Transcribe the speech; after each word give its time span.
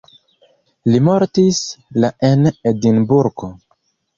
Li 0.91 1.01
mortis 1.09 1.59
la 2.05 2.11
en 2.31 2.51
Edinburgo. 2.73 3.53